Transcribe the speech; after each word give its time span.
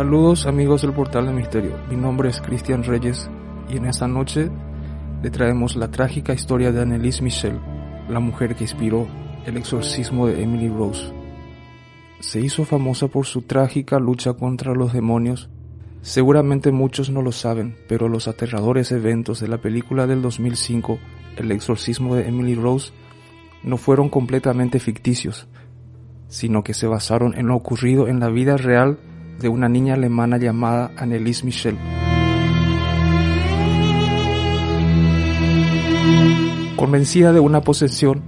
Saludos 0.00 0.46
amigos 0.46 0.80
del 0.80 0.94
portal 0.94 1.26
de 1.26 1.32
misterio, 1.34 1.76
mi 1.90 1.94
nombre 1.94 2.30
es 2.30 2.40
Cristian 2.40 2.84
Reyes 2.84 3.28
y 3.68 3.76
en 3.76 3.84
esta 3.84 4.08
noche 4.08 4.50
le 5.22 5.30
traemos 5.30 5.76
la 5.76 5.90
trágica 5.90 6.32
historia 6.32 6.72
de 6.72 6.80
Annelise 6.80 7.22
Michel, 7.22 7.60
la 8.08 8.18
mujer 8.18 8.56
que 8.56 8.64
inspiró 8.64 9.06
el 9.44 9.58
exorcismo 9.58 10.26
de 10.26 10.42
Emily 10.42 10.70
Rose. 10.70 11.12
Se 12.18 12.40
hizo 12.40 12.64
famosa 12.64 13.08
por 13.08 13.26
su 13.26 13.42
trágica 13.42 13.98
lucha 13.98 14.32
contra 14.32 14.72
los 14.72 14.94
demonios. 14.94 15.50
Seguramente 16.00 16.72
muchos 16.72 17.10
no 17.10 17.20
lo 17.20 17.30
saben, 17.30 17.76
pero 17.86 18.08
los 18.08 18.26
aterradores 18.26 18.92
eventos 18.92 19.38
de 19.38 19.48
la 19.48 19.58
película 19.58 20.06
del 20.06 20.22
2005, 20.22 20.98
El 21.36 21.52
exorcismo 21.52 22.16
de 22.16 22.26
Emily 22.26 22.54
Rose, 22.54 22.92
no 23.62 23.76
fueron 23.76 24.08
completamente 24.08 24.80
ficticios, 24.80 25.46
sino 26.28 26.64
que 26.64 26.72
se 26.72 26.86
basaron 26.86 27.34
en 27.36 27.48
lo 27.48 27.56
ocurrido 27.56 28.08
en 28.08 28.18
la 28.18 28.30
vida 28.30 28.56
real 28.56 28.98
de 29.40 29.48
una 29.48 29.68
niña 29.68 29.94
alemana 29.94 30.36
llamada 30.36 30.90
Annelies 30.96 31.44
Michel. 31.44 31.78
Convencida 36.76 37.32
de 37.32 37.40
una 37.40 37.62
posesión, 37.62 38.22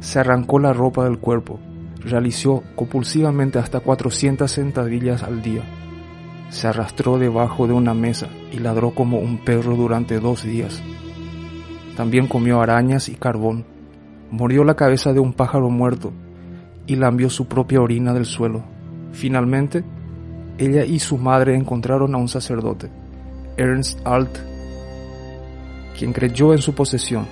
se 0.00 0.18
arrancó 0.18 0.58
la 0.58 0.72
ropa 0.72 1.04
del 1.04 1.18
cuerpo, 1.18 1.58
realizó 2.04 2.62
compulsivamente 2.76 3.58
hasta 3.58 3.80
400 3.80 4.50
sentadillas 4.50 5.22
al 5.22 5.42
día, 5.42 5.62
se 6.50 6.68
arrastró 6.68 7.18
debajo 7.18 7.66
de 7.66 7.72
una 7.72 7.94
mesa 7.94 8.28
y 8.52 8.58
ladró 8.58 8.90
como 8.94 9.18
un 9.18 9.38
perro 9.38 9.76
durante 9.76 10.20
dos 10.20 10.42
días. 10.44 10.82
También 11.96 12.26
comió 12.26 12.60
arañas 12.60 13.08
y 13.08 13.14
carbón, 13.14 13.64
murió 14.30 14.64
la 14.64 14.76
cabeza 14.76 15.12
de 15.12 15.20
un 15.20 15.32
pájaro 15.32 15.70
muerto 15.70 16.12
y 16.86 16.96
lambió 16.96 17.30
su 17.30 17.46
propia 17.46 17.80
orina 17.80 18.12
del 18.12 18.26
suelo. 18.26 18.62
Finalmente, 19.12 19.84
ella 20.58 20.84
y 20.84 20.98
su 20.98 21.18
madre 21.18 21.56
encontraron 21.56 22.14
a 22.14 22.18
un 22.18 22.28
sacerdote, 22.28 22.90
Ernst 23.56 24.06
Alt, 24.06 24.38
quien 25.98 26.12
creyó 26.12 26.52
en 26.52 26.58
su 26.58 26.74
posesión. 26.74 27.26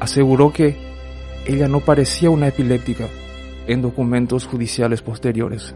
Aseguró 0.00 0.52
que 0.52 0.76
ella 1.46 1.68
no 1.68 1.80
parecía 1.80 2.30
una 2.30 2.48
epiléptica 2.48 3.06
en 3.66 3.82
documentos 3.82 4.46
judiciales 4.46 5.02
posteriores. 5.02 5.74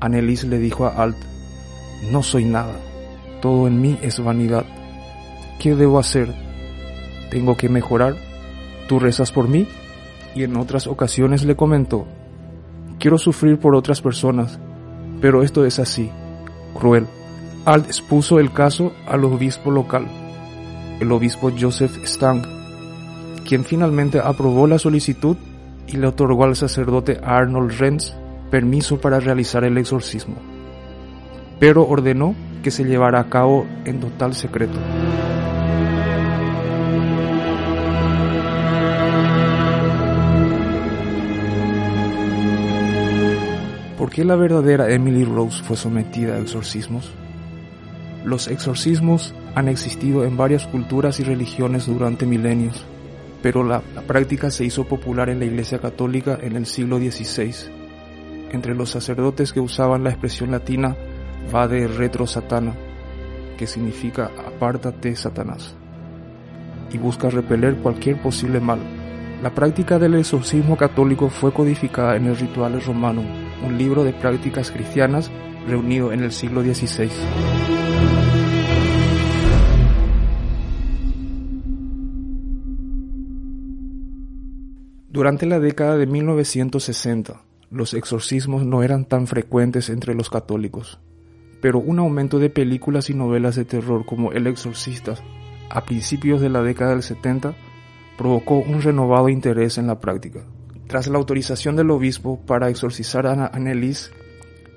Annelies 0.00 0.44
le 0.44 0.58
dijo 0.58 0.86
a 0.86 0.90
Alt, 0.90 1.16
no 2.10 2.22
soy 2.22 2.44
nada, 2.44 2.74
todo 3.40 3.66
en 3.66 3.80
mí 3.80 3.98
es 4.02 4.20
vanidad. 4.20 4.64
¿Qué 5.58 5.74
debo 5.74 5.98
hacer? 5.98 6.32
¿Tengo 7.30 7.56
que 7.56 7.68
mejorar? 7.68 8.14
¿Tú 8.88 8.98
rezas 8.98 9.32
por 9.32 9.48
mí? 9.48 9.66
Y 10.34 10.44
en 10.44 10.56
otras 10.56 10.86
ocasiones 10.86 11.44
le 11.44 11.56
comentó, 11.56 12.06
quiero 12.98 13.18
sufrir 13.18 13.58
por 13.58 13.74
otras 13.74 14.00
personas, 14.00 14.58
pero 15.20 15.42
esto 15.42 15.64
es 15.64 15.78
así, 15.78 16.10
cruel. 16.74 17.06
Alt 17.64 17.86
expuso 17.86 18.38
el 18.38 18.52
caso 18.52 18.92
al 19.06 19.24
obispo 19.24 19.70
local, 19.70 20.06
el 21.00 21.12
obispo 21.12 21.50
Joseph 21.58 22.04
Stang, 22.04 22.42
quien 23.46 23.64
finalmente 23.64 24.20
aprobó 24.22 24.66
la 24.66 24.78
solicitud 24.78 25.36
y 25.86 25.96
le 25.96 26.06
otorgó 26.06 26.44
al 26.44 26.56
sacerdote 26.56 27.20
Arnold 27.22 27.78
Renz 27.78 28.14
permiso 28.50 29.00
para 29.00 29.20
realizar 29.20 29.64
el 29.64 29.76
exorcismo, 29.78 30.36
pero 31.58 31.86
ordenó 31.86 32.34
que 32.62 32.70
se 32.70 32.84
llevara 32.84 33.20
a 33.20 33.28
cabo 33.28 33.66
en 33.84 34.00
total 34.00 34.34
secreto. 34.34 34.78
¿Por 44.08 44.14
qué 44.14 44.24
la 44.24 44.36
verdadera 44.36 44.90
Emily 44.90 45.22
Rose 45.22 45.62
fue 45.62 45.76
sometida 45.76 46.36
a 46.36 46.38
exorcismos? 46.38 47.12
Los 48.24 48.48
exorcismos 48.48 49.34
han 49.54 49.68
existido 49.68 50.24
en 50.24 50.34
varias 50.34 50.66
culturas 50.66 51.20
y 51.20 51.24
religiones 51.24 51.86
durante 51.86 52.24
milenios, 52.24 52.86
pero 53.42 53.64
la, 53.64 53.82
práctica 54.06 54.50
se 54.50 54.64
hizo 54.64 54.84
popular 54.84 55.28
en 55.28 55.40
la 55.40 55.44
Iglesia 55.44 55.78
Católica 55.78 56.38
en 56.40 56.56
el 56.56 56.64
siglo 56.64 56.96
XVI, 56.96 57.54
entre 58.50 58.74
los 58.74 58.88
sacerdotes 58.88 59.52
que 59.52 59.60
usaban 59.60 60.04
la 60.04 60.08
expresión 60.08 60.52
latina 60.52 60.96
Vade 61.52 61.86
retro 61.86 62.26
satana, 62.26 62.72
que 63.58 63.66
significa 63.66 64.30
apártate 64.46 65.14
Satanás, 65.16 65.76
y 66.90 66.96
busca 66.96 67.28
repeler 67.28 67.76
cualquier 67.76 68.22
posible 68.22 68.58
mal. 68.58 68.78
La 69.42 69.54
práctica 69.54 69.98
del 69.98 70.14
exorcismo 70.14 70.78
católico 70.78 71.28
fue 71.28 71.52
codificada 71.52 72.16
en 72.16 72.24
el 72.24 72.38
Ritual 72.38 72.80
Romano, 72.80 73.47
un 73.64 73.78
libro 73.78 74.04
de 74.04 74.12
prácticas 74.12 74.70
cristianas 74.70 75.30
reunido 75.66 76.12
en 76.12 76.22
el 76.22 76.32
siglo 76.32 76.62
XVI. 76.62 77.10
Durante 85.10 85.46
la 85.46 85.58
década 85.58 85.96
de 85.96 86.06
1960, 86.06 87.42
los 87.70 87.94
exorcismos 87.94 88.64
no 88.64 88.82
eran 88.82 89.04
tan 89.04 89.26
frecuentes 89.26 89.90
entre 89.90 90.14
los 90.14 90.30
católicos, 90.30 91.00
pero 91.60 91.80
un 91.80 91.98
aumento 91.98 92.38
de 92.38 92.50
películas 92.50 93.10
y 93.10 93.14
novelas 93.14 93.56
de 93.56 93.64
terror 93.64 94.06
como 94.06 94.32
El 94.32 94.46
Exorcista 94.46 95.16
a 95.70 95.84
principios 95.84 96.40
de 96.40 96.48
la 96.48 96.62
década 96.62 96.92
del 96.92 97.02
70 97.02 97.54
provocó 98.16 98.58
un 98.58 98.80
renovado 98.80 99.28
interés 99.28 99.76
en 99.76 99.86
la 99.86 100.00
práctica. 100.00 100.44
Tras 100.88 101.06
la 101.06 101.18
autorización 101.18 101.76
del 101.76 101.90
obispo 101.90 102.40
para 102.46 102.70
exorcizar 102.70 103.26
a 103.26 103.46
Annelies, 103.48 104.10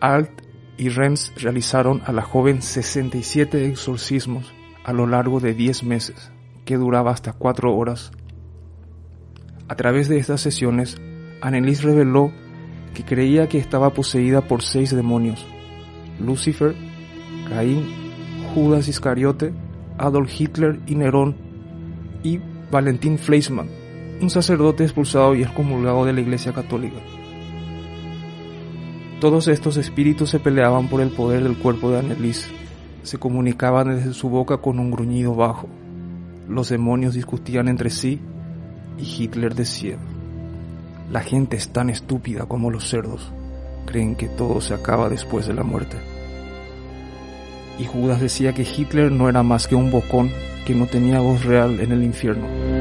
Alt 0.01 0.29
y 0.77 0.89
Rems 0.89 1.31
realizaron 1.37 2.01
a 2.05 2.11
la 2.11 2.21
joven 2.21 2.61
67 2.61 3.65
exorcismos 3.65 4.53
a 4.83 4.91
lo 4.91 5.07
largo 5.07 5.39
de 5.39 5.53
10 5.53 5.83
meses, 5.83 6.31
que 6.65 6.75
duraba 6.75 7.11
hasta 7.11 7.31
4 7.31 7.73
horas. 7.73 8.11
A 9.69 9.75
través 9.75 10.09
de 10.09 10.17
estas 10.17 10.41
sesiones, 10.41 10.97
Annelies 11.41 11.81
reveló 11.81 12.33
que 12.93 13.05
creía 13.05 13.47
que 13.47 13.57
estaba 13.57 13.93
poseída 13.93 14.41
por 14.41 14.63
seis 14.63 14.93
demonios, 14.93 15.45
Lucifer, 16.19 16.75
Caín, 17.47 17.87
Judas 18.53 18.89
Iscariote, 18.89 19.53
Adolf 19.97 20.29
Hitler 20.37 20.81
y 20.87 20.95
Nerón, 20.95 21.37
y 22.21 22.41
Valentín 22.69 23.17
Fleischmann, 23.17 23.69
un 24.21 24.29
sacerdote 24.29 24.83
expulsado 24.83 25.35
y 25.35 25.41
excomulgado 25.41 26.05
de 26.05 26.13
la 26.13 26.21
Iglesia 26.21 26.53
Católica. 26.53 26.97
Todos 29.19 29.47
estos 29.47 29.77
espíritus 29.77 30.29
se 30.29 30.39
peleaban 30.39 30.87
por 30.87 31.01
el 31.01 31.09
poder 31.09 31.43
del 31.43 31.57
cuerpo 31.57 31.91
de 31.91 31.99
Annelies, 31.99 32.49
se 33.03 33.17
comunicaban 33.17 33.95
desde 33.95 34.13
su 34.13 34.29
boca 34.29 34.57
con 34.57 34.79
un 34.79 34.91
gruñido 34.91 35.35
bajo. 35.35 35.67
Los 36.47 36.69
demonios 36.69 37.13
discutían 37.13 37.67
entre 37.67 37.89
sí 37.89 38.19
y 38.97 39.03
Hitler 39.03 39.55
decía, 39.55 39.97
la 41.11 41.21
gente 41.21 41.57
es 41.57 41.69
tan 41.69 41.89
estúpida 41.89 42.45
como 42.45 42.69
los 42.69 42.89
cerdos, 42.89 43.31
creen 43.85 44.15
que 44.15 44.27
todo 44.27 44.61
se 44.61 44.73
acaba 44.73 45.09
después 45.09 45.47
de 45.47 45.53
la 45.53 45.63
muerte. 45.63 45.97
Y 47.79 47.85
Judas 47.85 48.21
decía 48.21 48.53
que 48.53 48.63
Hitler 48.63 49.11
no 49.11 49.29
era 49.29 49.41
más 49.43 49.67
que 49.67 49.75
un 49.75 49.89
bocón 49.89 50.29
que 50.65 50.75
no 50.75 50.85
tenía 50.85 51.19
voz 51.19 51.43
real 51.43 51.79
en 51.79 51.91
el 51.91 52.03
infierno. 52.03 52.80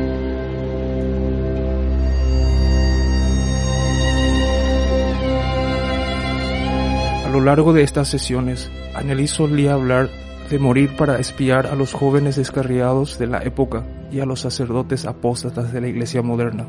Lo 7.30 7.40
largo 7.40 7.72
de 7.72 7.82
estas 7.82 8.08
sesiones, 8.08 8.70
Annelies 8.94 9.30
solía 9.30 9.74
hablar 9.74 10.10
de 10.50 10.58
morir 10.58 10.96
para 10.96 11.18
espiar 11.18 11.66
a 11.66 11.74
los 11.76 11.92
jóvenes 11.92 12.36
descarriados 12.36 13.18
de 13.18 13.26
la 13.26 13.42
época 13.42 13.84
y 14.10 14.20
a 14.20 14.26
los 14.26 14.40
sacerdotes 14.40 15.06
apóstatas 15.06 15.72
de 15.72 15.80
la 15.80 15.88
iglesia 15.88 16.22
moderna. 16.22 16.66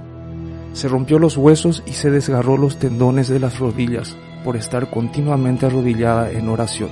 Se 0.73 0.87
rompió 0.87 1.19
los 1.19 1.35
huesos 1.35 1.83
y 1.85 1.93
se 1.93 2.11
desgarró 2.11 2.57
los 2.57 2.77
tendones 2.77 3.27
de 3.27 3.39
las 3.39 3.59
rodillas 3.59 4.15
por 4.43 4.55
estar 4.55 4.89
continuamente 4.89 5.65
arrodillada 5.65 6.31
en 6.31 6.47
oración. 6.47 6.89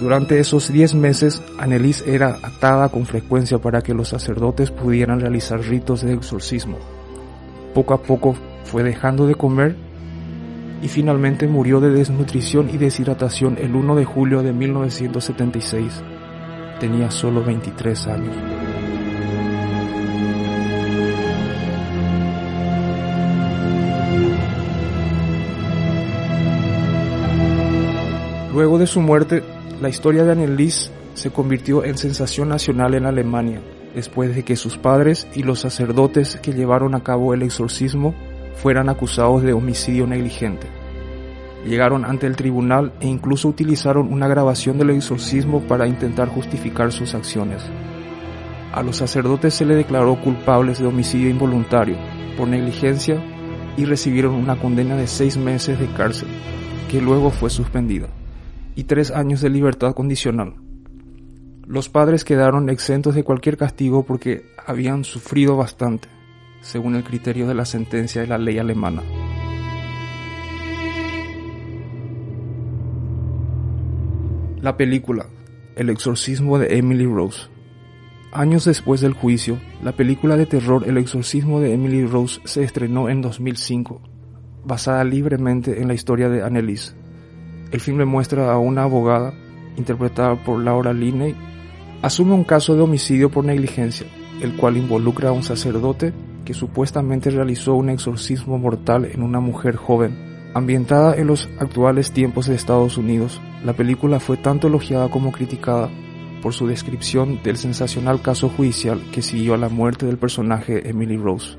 Durante 0.00 0.38
esos 0.38 0.72
10 0.72 0.94
meses, 0.94 1.42
Annelies 1.58 2.02
era 2.06 2.38
atada 2.42 2.88
con 2.88 3.04
frecuencia 3.04 3.58
para 3.58 3.82
que 3.82 3.92
los 3.92 4.08
sacerdotes 4.08 4.70
pudieran 4.70 5.20
realizar 5.20 5.60
ritos 5.60 6.00
de 6.02 6.14
exorcismo. 6.14 6.78
Poco 7.74 7.92
a 7.92 8.02
poco 8.02 8.34
fue 8.64 8.82
dejando 8.82 9.26
de 9.26 9.34
comer 9.34 9.76
y 10.82 10.88
finalmente 10.88 11.46
murió 11.46 11.80
de 11.80 11.90
desnutrición 11.90 12.70
y 12.72 12.78
deshidratación 12.78 13.58
el 13.58 13.74
1 13.74 13.96
de 13.96 14.04
julio 14.04 14.42
de 14.42 14.52
1976. 14.52 16.02
Tenía 16.78 17.10
solo 17.10 17.44
23 17.44 18.06
años. 18.06 18.36
Luego 28.52 28.78
de 28.78 28.86
su 28.86 29.00
muerte, 29.00 29.42
la 29.80 29.88
historia 29.88 30.24
de 30.24 30.32
Annelies 30.32 30.90
se 31.14 31.30
convirtió 31.30 31.84
en 31.84 31.96
sensación 31.96 32.48
nacional 32.48 32.94
en 32.94 33.06
Alemania, 33.06 33.60
después 33.94 34.34
de 34.34 34.44
que 34.44 34.56
sus 34.56 34.76
padres 34.76 35.28
y 35.34 35.42
los 35.42 35.60
sacerdotes 35.60 36.36
que 36.36 36.52
llevaron 36.52 36.94
a 36.94 37.02
cabo 37.02 37.32
el 37.34 37.42
exorcismo 37.42 38.14
fueran 38.56 38.88
acusados 38.88 39.42
de 39.42 39.52
homicidio 39.52 40.06
negligente. 40.06 40.66
Llegaron 41.66 42.04
ante 42.04 42.26
el 42.26 42.36
tribunal 42.36 42.92
e 43.00 43.06
incluso 43.06 43.48
utilizaron 43.48 44.12
una 44.12 44.28
grabación 44.28 44.78
del 44.78 44.90
exorcismo 44.90 45.60
para 45.60 45.86
intentar 45.86 46.28
justificar 46.28 46.90
sus 46.92 47.14
acciones. 47.14 47.62
A 48.72 48.82
los 48.82 48.96
sacerdotes 48.96 49.54
se 49.54 49.64
les 49.64 49.76
declaró 49.76 50.20
culpables 50.20 50.78
de 50.78 50.86
homicidio 50.86 51.28
involuntario 51.28 51.96
por 52.36 52.48
negligencia 52.48 53.22
y 53.76 53.84
recibieron 53.84 54.34
una 54.34 54.56
condena 54.56 54.96
de 54.96 55.06
seis 55.06 55.36
meses 55.36 55.78
de 55.78 55.86
cárcel, 55.88 56.28
que 56.90 57.00
luego 57.00 57.30
fue 57.30 57.50
suspendida, 57.50 58.08
y 58.74 58.84
tres 58.84 59.10
años 59.10 59.40
de 59.40 59.50
libertad 59.50 59.94
condicional. 59.94 60.54
Los 61.66 61.88
padres 61.88 62.24
quedaron 62.24 62.68
exentos 62.68 63.14
de 63.14 63.22
cualquier 63.22 63.56
castigo 63.56 64.04
porque 64.04 64.44
habían 64.66 65.04
sufrido 65.04 65.56
bastante, 65.56 66.08
según 66.60 66.96
el 66.96 67.04
criterio 67.04 67.46
de 67.46 67.54
la 67.54 67.64
sentencia 67.64 68.20
de 68.20 68.26
la 68.26 68.38
ley 68.38 68.58
alemana. 68.58 69.02
La 74.60 74.76
película 74.76 75.26
El 75.76 75.88
exorcismo 75.88 76.58
de 76.58 76.76
Emily 76.76 77.06
Rose. 77.06 77.48
Años 78.32 78.66
después 78.66 79.00
del 79.00 79.14
juicio, 79.14 79.58
la 79.82 79.92
película 79.92 80.36
de 80.36 80.46
terror 80.46 80.84
El 80.86 80.98
exorcismo 80.98 81.60
de 81.60 81.72
Emily 81.72 82.04
Rose 82.04 82.40
se 82.44 82.62
estrenó 82.62 83.08
en 83.08 83.22
2005, 83.22 84.02
basada 84.64 85.02
libremente 85.04 85.80
en 85.80 85.88
la 85.88 85.94
historia 85.94 86.28
de 86.28 86.42
Annelies. 86.42 86.94
El 87.72 87.80
filme 87.80 88.04
muestra 88.04 88.52
a 88.52 88.58
una 88.58 88.82
abogada, 88.82 89.32
interpretada 89.76 90.36
por 90.36 90.62
Laura 90.62 90.92
Linney, 90.92 91.34
asume 92.02 92.34
un 92.34 92.44
caso 92.44 92.74
de 92.74 92.82
homicidio 92.82 93.30
por 93.30 93.44
negligencia, 93.44 94.06
el 94.42 94.56
cual 94.56 94.76
involucra 94.76 95.30
a 95.30 95.32
un 95.32 95.42
sacerdote 95.42 96.12
que 96.50 96.54
supuestamente 96.54 97.30
realizó 97.30 97.76
un 97.76 97.90
exorcismo 97.90 98.58
mortal 98.58 99.04
en 99.04 99.22
una 99.22 99.38
mujer 99.38 99.76
joven 99.76 100.30
Ambientada 100.52 101.14
en 101.14 101.28
los 101.28 101.48
actuales 101.60 102.10
tiempos 102.10 102.46
de 102.46 102.56
Estados 102.56 102.98
Unidos, 102.98 103.40
la 103.64 103.74
película 103.74 104.18
fue 104.18 104.36
tanto 104.36 104.66
elogiada 104.66 105.08
como 105.08 105.30
criticada 105.30 105.88
por 106.42 106.54
su 106.54 106.66
descripción 106.66 107.40
del 107.44 107.56
sensacional 107.56 108.20
caso 108.20 108.48
judicial 108.48 109.00
que 109.12 109.22
siguió 109.22 109.54
a 109.54 109.58
la 109.58 109.68
muerte 109.68 110.06
del 110.06 110.18
personaje 110.18 110.88
Emily 110.88 111.16
Rose. 111.16 111.56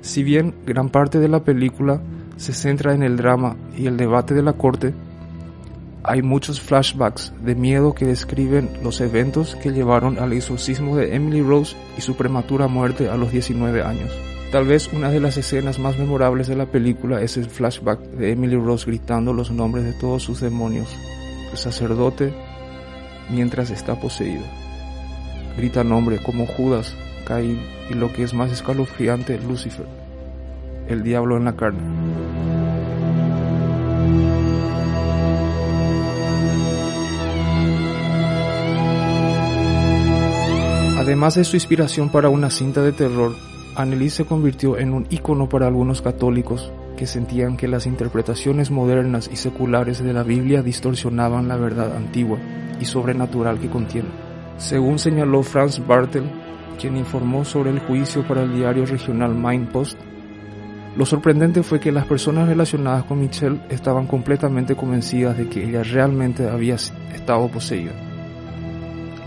Si 0.00 0.24
bien 0.24 0.56
gran 0.66 0.88
parte 0.88 1.20
de 1.20 1.28
la 1.28 1.44
película 1.44 2.02
se 2.34 2.54
centra 2.54 2.92
en 2.92 3.04
el 3.04 3.16
drama 3.16 3.56
y 3.78 3.86
el 3.86 3.96
debate 3.96 4.34
de 4.34 4.42
la 4.42 4.54
corte, 4.54 4.92
hay 6.02 6.22
muchos 6.22 6.60
flashbacks 6.60 7.32
de 7.42 7.54
miedo 7.54 7.94
que 7.94 8.06
describen 8.06 8.70
los 8.82 9.00
eventos 9.00 9.54
que 9.56 9.70
llevaron 9.70 10.18
al 10.18 10.32
exorcismo 10.32 10.96
de 10.96 11.14
Emily 11.14 11.42
Rose 11.42 11.76
y 11.98 12.00
su 12.00 12.16
prematura 12.16 12.68
muerte 12.68 13.08
a 13.08 13.16
los 13.16 13.30
19 13.30 13.82
años. 13.82 14.10
Tal 14.50 14.66
vez 14.66 14.90
una 14.92 15.10
de 15.10 15.20
las 15.20 15.36
escenas 15.36 15.78
más 15.78 15.98
memorables 15.98 16.48
de 16.48 16.56
la 16.56 16.66
película 16.66 17.20
es 17.20 17.36
el 17.36 17.48
flashback 17.48 18.00
de 18.00 18.32
Emily 18.32 18.56
Rose 18.56 18.86
gritando 18.86 19.32
los 19.32 19.50
nombres 19.50 19.84
de 19.84 19.92
todos 19.92 20.22
sus 20.22 20.40
demonios, 20.40 20.88
el 21.52 21.58
sacerdote, 21.58 22.32
mientras 23.28 23.70
está 23.70 23.94
poseído. 23.94 24.42
Grita 25.56 25.84
nombre 25.84 26.18
como 26.22 26.46
Judas, 26.46 26.96
Caín 27.26 27.60
y 27.90 27.94
lo 27.94 28.12
que 28.12 28.22
es 28.22 28.34
más 28.34 28.50
escalofriante, 28.50 29.38
Lucifer, 29.38 29.86
el 30.88 31.02
diablo 31.02 31.36
en 31.36 31.44
la 31.44 31.54
carne. 31.54 31.80
Además 41.10 41.34
de 41.34 41.42
su 41.42 41.56
inspiración 41.56 42.08
para 42.08 42.28
una 42.28 42.50
cinta 42.50 42.82
de 42.82 42.92
terror, 42.92 43.34
Annelies 43.74 44.14
se 44.14 44.26
convirtió 44.26 44.78
en 44.78 44.92
un 44.92 45.08
ícono 45.10 45.48
para 45.48 45.66
algunos 45.66 46.02
católicos 46.02 46.72
que 46.96 47.08
sentían 47.08 47.56
que 47.56 47.66
las 47.66 47.86
interpretaciones 47.86 48.70
modernas 48.70 49.28
y 49.32 49.34
seculares 49.34 50.00
de 50.04 50.12
la 50.12 50.22
Biblia 50.22 50.62
distorsionaban 50.62 51.48
la 51.48 51.56
verdad 51.56 51.96
antigua 51.96 52.38
y 52.80 52.84
sobrenatural 52.84 53.58
que 53.58 53.68
contiene. 53.68 54.08
Según 54.56 55.00
señaló 55.00 55.42
Franz 55.42 55.84
Bartel, 55.84 56.30
quien 56.78 56.96
informó 56.96 57.44
sobre 57.44 57.70
el 57.70 57.80
juicio 57.80 58.24
para 58.24 58.44
el 58.44 58.54
diario 58.54 58.86
regional 58.86 59.34
Main 59.34 59.66
Post, 59.66 59.98
lo 60.96 61.04
sorprendente 61.04 61.64
fue 61.64 61.80
que 61.80 61.90
las 61.90 62.06
personas 62.06 62.46
relacionadas 62.46 63.02
con 63.02 63.18
Michelle 63.18 63.58
estaban 63.68 64.06
completamente 64.06 64.76
convencidas 64.76 65.36
de 65.36 65.48
que 65.48 65.64
ella 65.64 65.82
realmente 65.82 66.48
había 66.48 66.76
estado 66.76 67.48
poseída. 67.48 67.94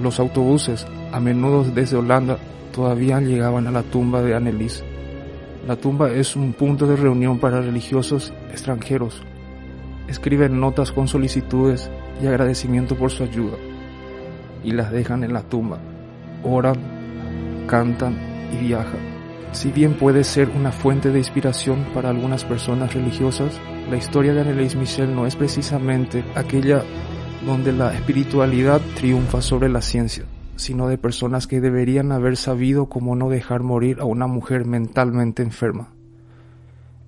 Los 0.01 0.21
autobuses, 0.21 0.87
a 1.13 1.19
menudo 1.19 1.63
desde 1.63 1.95
Holanda, 1.95 2.39
todavía 2.73 3.21
llegaban 3.21 3.67
a 3.67 3.71
la 3.71 3.83
tumba 3.83 4.23
de 4.23 4.33
Annelies. 4.33 4.83
La 5.67 5.75
tumba 5.75 6.11
es 6.11 6.35
un 6.35 6.53
punto 6.53 6.87
de 6.87 6.95
reunión 6.95 7.37
para 7.37 7.61
religiosos 7.61 8.33
extranjeros. 8.49 9.21
Escriben 10.07 10.59
notas 10.59 10.91
con 10.91 11.07
solicitudes 11.07 11.91
y 12.21 12.25
agradecimiento 12.25 12.95
por 12.95 13.11
su 13.11 13.23
ayuda 13.23 13.57
y 14.63 14.71
las 14.71 14.91
dejan 14.91 15.23
en 15.23 15.33
la 15.33 15.43
tumba. 15.43 15.77
Oran, 16.43 16.77
cantan 17.67 18.17
y 18.51 18.65
viajan. 18.65 19.13
Si 19.51 19.71
bien 19.71 19.93
puede 19.93 20.23
ser 20.23 20.49
una 20.49 20.71
fuente 20.71 21.11
de 21.11 21.19
inspiración 21.19 21.85
para 21.93 22.09
algunas 22.09 22.43
personas 22.43 22.91
religiosas, 22.95 23.61
la 23.87 23.97
historia 23.97 24.33
de 24.33 24.41
Annelies 24.41 24.75
Michel 24.75 25.13
no 25.15 25.27
es 25.27 25.35
precisamente 25.35 26.25
aquella 26.33 26.83
donde 27.45 27.71
la 27.71 27.93
espiritualidad 27.93 28.81
triunfa 28.95 29.43
sobre 29.43 29.69
la 29.69 29.81
ciencia 29.81 30.25
sino 30.63 30.87
de 30.87 30.97
personas 30.97 31.45
que 31.45 31.61
deberían 31.61 32.11
haber 32.11 32.37
sabido 32.37 32.87
cómo 32.87 33.15
no 33.15 33.29
dejar 33.29 33.61
morir 33.63 33.99
a 33.99 34.05
una 34.05 34.27
mujer 34.27 34.65
mentalmente 34.65 35.43
enferma. 35.43 35.93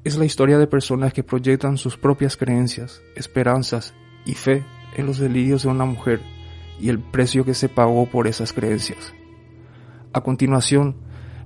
Es 0.04 0.18
la 0.18 0.26
historia 0.26 0.58
de 0.60 0.68
personas 0.68 1.14
que 1.14 1.24
proyectan 1.24 1.78
sus 1.78 1.98
propias 1.98 2.38
creencias, 2.38 3.02
esperanzas 3.16 3.94
y 4.26 4.34
fe 4.34 4.64
en 4.96 5.06
los 5.06 5.18
delirios 5.18 5.64
de 5.64 5.70
una 5.70 5.86
mujer 5.86 6.22
y 6.80 6.90
el 6.90 7.00
precio 7.00 7.46
que 7.46 7.54
se 7.54 7.70
pagó 7.70 8.06
por 8.06 8.28
esas 8.28 8.54
creencias. 8.54 9.14
A 10.14 10.22
continuación, 10.22 10.98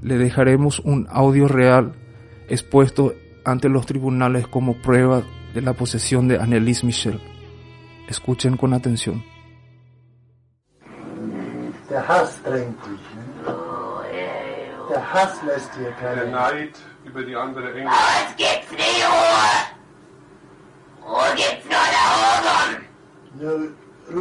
le 0.02 0.18
dejaremos 0.18 0.80
un 0.80 1.08
audio 1.10 1.48
real 1.48 1.94
expuesto 2.50 3.14
ante 3.46 3.70
los 3.70 3.86
tribunales 3.86 4.48
como 4.48 4.74
prueba 4.74 5.24
de 5.54 5.62
la 5.62 5.74
posesión 5.74 6.28
de 6.28 6.40
Annelies 6.40 6.84
Michel. 6.84 7.20
Escuchen 8.08 8.58
con 8.58 8.74
atención. 8.74 9.24
Der 11.90 12.08
Hass 12.08 12.42
drängt 12.44 12.80
dich. 12.86 13.00
Ne? 13.16 13.56
Der 14.90 15.14
Hass 15.14 15.42
lässt 15.44 15.70
dir 15.76 15.92
keine. 15.94 16.22
Der 16.22 16.28
Neid 16.32 16.76
über 17.04 17.24
die 17.24 17.36
andere 17.36 17.72
Engel. 17.74 17.86
Bei 17.86 18.26
uns 18.26 18.36
gibt's 18.38 18.72
nie 18.72 19.02
Ruhe. 19.04 19.56
Ruhe 21.08 21.36
gibt's 21.36 21.66
nur 21.66 21.88
da 21.96 22.04
oben. 22.36 22.86
Nur, 23.40 23.72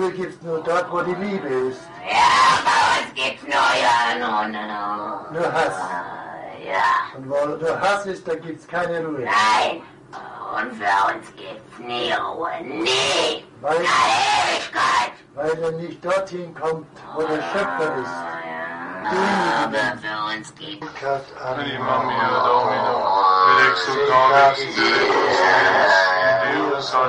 Ruhe 0.03 0.11
gibt's 0.13 0.43
nur 0.43 0.63
dort, 0.63 0.91
wo 0.93 1.01
die 1.03 1.15
Liebe 1.15 1.49
ist. 1.49 1.81
Ja, 2.09 2.61
bei 2.65 3.03
uns 3.03 3.15
gibt's 3.15 3.43
nur, 3.43 3.53
ja, 3.53 4.19
nur, 4.19 4.49
nur, 4.49 4.63
nur. 4.63 5.41
Nur 5.43 5.53
Hass. 5.53 5.77
Ja, 6.67 7.17
Und 7.17 7.29
wo 7.31 7.47
nur 7.57 7.81
Hass 7.81 8.07
ist, 8.07 8.27
da 8.29 8.35
gibt's 8.35 8.67
keine 8.67 9.05
Ruhe. 9.05 9.21
nein. 9.25 9.83
Und 10.57 10.73
für 10.77 11.15
uns 11.15 11.27
gibt's 11.37 11.79
nie 11.79 12.13
Ruhe. 12.13 12.51
Nie. 12.63 13.45
Weil, 13.61 13.77
Eine 13.77 13.87
Ewigkeit 13.87 15.13
weil 15.39 15.63
er 15.63 15.71
nicht 15.73 16.05
dorthin 16.05 16.55
kommt, 16.55 16.87
wo 17.15 17.23
der 17.23 17.43
Schöpfer 17.43 17.97
ist. 18.03 18.11
Demütigen. 20.03 20.89
Kat 21.01 21.25
Anima 21.41 22.03
mea 22.03 22.45
Domino, 22.45 22.97
et 23.49 23.61
exultavis 23.71 24.75
Deus 24.77 24.99
meus, 25.87 27.09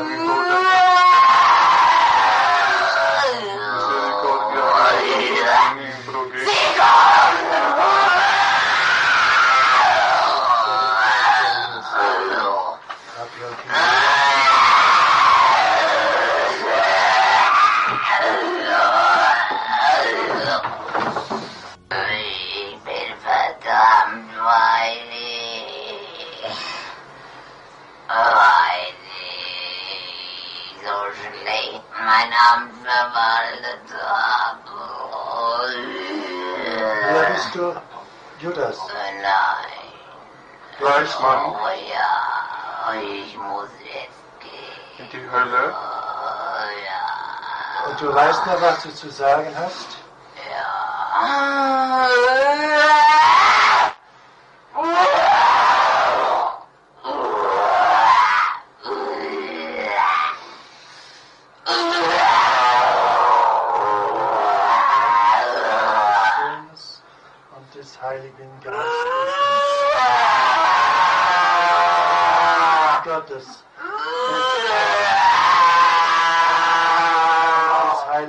in 0.00 0.87
mein 32.08 32.32
Amt 32.32 32.72
verwaltet 32.86 33.86
habe. 34.00 34.72
Wer 37.12 37.30
bist 37.30 37.54
du? 37.54 37.76
Judas. 38.40 38.78
Nein, 39.20 39.24
Fleischmann 40.78 41.46
oh 41.50 41.68
ja, 41.92 42.94
ich 43.02 43.36
muss 43.36 43.68
jetzt 43.84 44.40
gehen. 44.40 44.98
in 44.98 45.10
die 45.10 45.30
Hölle, 45.30 45.74
Oh 45.74 46.68
ja, 46.86 47.90
Und 47.90 48.00
du 48.00 48.14
weißt 48.14 48.46
noch, 48.46 48.60
was 48.62 48.82
du 48.84 48.94
zu 48.94 49.10
sagen 49.10 49.54
hast? 49.58 49.98
Sohnes 50.38 51.77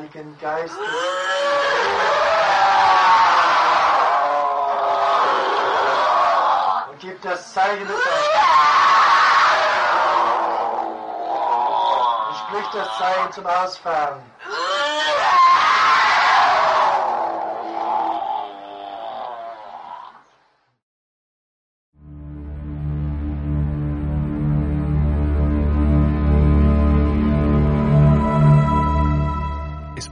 Heiligen 0.10 0.38
Geistes. 0.39 0.78
Und 6.89 7.00
gib 7.00 7.22
das 7.22 7.54
Zeichen 7.54 7.82
mit 7.82 7.96
euch. 7.96 8.00
Und 12.28 12.38
sprich 12.38 12.68
das 12.74 12.98
Zeichen 12.98 13.32
zum 13.34 13.46
Ausfahren. 13.46 14.22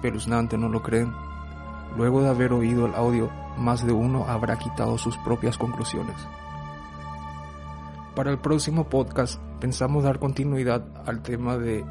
Espeluznante, 0.07 0.57
¿no 0.57 0.69
lo 0.69 0.81
creen? 0.81 1.13
Luego 1.97 2.21
de 2.21 2.29
haber 2.29 2.53
oído 2.53 2.85
el 2.85 2.95
audio, 2.95 3.29
más 3.57 3.85
de 3.85 3.91
uno 3.91 4.23
habrá 4.25 4.57
quitado 4.57 4.97
sus 4.97 5.17
propias 5.17 5.57
conclusiones. 5.57 6.15
Para 8.15 8.31
el 8.31 8.39
próximo 8.39 8.87
podcast 8.87 9.41
pensamos 9.59 10.05
dar 10.05 10.17
continuidad 10.17 10.85
al 11.05 11.21
tema 11.21 11.57
de 11.57 11.83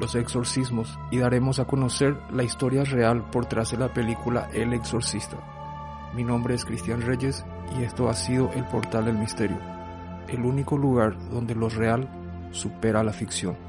los 0.00 0.14
exorcismos 0.14 0.98
y 1.10 1.18
daremos 1.18 1.58
a 1.58 1.66
conocer 1.66 2.16
la 2.32 2.42
historia 2.42 2.84
real 2.84 3.28
por 3.28 3.44
tras 3.44 3.72
de 3.72 3.76
la 3.76 3.92
película 3.92 4.48
El 4.54 4.72
Exorcista. 4.72 5.36
Mi 6.14 6.24
nombre 6.24 6.54
es 6.54 6.64
Cristian 6.64 7.02
Reyes 7.02 7.44
y 7.78 7.82
esto 7.82 8.08
ha 8.08 8.14
sido 8.14 8.50
el 8.54 8.64
Portal 8.64 9.04
del 9.04 9.18
Misterio, 9.18 9.58
el 10.26 10.40
único 10.40 10.78
lugar 10.78 11.18
donde 11.28 11.54
lo 11.54 11.68
real 11.68 12.08
supera 12.50 13.02
la 13.02 13.12
ficción. 13.12 13.67